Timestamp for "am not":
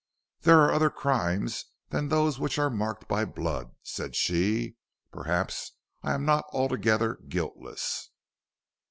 6.15-6.45